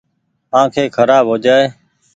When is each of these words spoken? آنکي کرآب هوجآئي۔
آنکي 0.59 0.83
کرآب 0.95 1.25
هوجآئي۔ 1.29 1.65